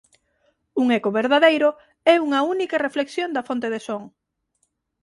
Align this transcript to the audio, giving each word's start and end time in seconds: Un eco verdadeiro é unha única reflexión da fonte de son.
Un 0.81 0.87
eco 0.97 1.09
verdadeiro 1.19 1.69
é 2.13 2.15
unha 2.25 2.39
única 2.53 2.81
reflexión 2.85 3.29
da 3.35 3.45
fonte 3.47 3.67
de 3.73 3.79
son. 3.87 4.03